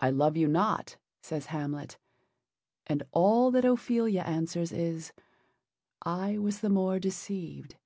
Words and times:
'I 0.00 0.10
love 0.10 0.36
you 0.36 0.46
not,' 0.46 0.98
says 1.22 1.46
Hamlet, 1.46 1.96
and 2.86 3.04
all 3.10 3.50
that 3.52 3.64
Ophelia 3.64 4.20
answers 4.20 4.70
is, 4.70 5.14
'I 6.04 6.36
was 6.36 6.60
the 6.60 6.68
more 6.68 6.98
deceived. 6.98 7.76